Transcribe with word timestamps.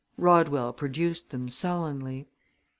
Rodwell 0.17 0.73
produced 0.73 1.29
them 1.29 1.47
sullenly. 1.47 2.27